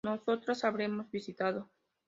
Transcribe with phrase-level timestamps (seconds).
[0.03, 1.69] Nosotras habremos visitado